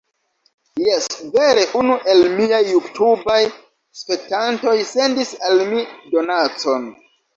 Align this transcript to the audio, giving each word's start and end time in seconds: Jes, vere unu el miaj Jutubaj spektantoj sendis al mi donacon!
Jes, 0.83 1.09
vere 1.35 1.65
unu 1.81 1.97
el 2.13 2.25
miaj 2.39 2.61
Jutubaj 2.69 3.37
spektantoj 4.03 4.75
sendis 4.95 5.35
al 5.51 5.63
mi 5.75 5.85
donacon! 6.17 6.91